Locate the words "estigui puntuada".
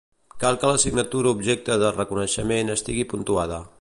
2.77-3.63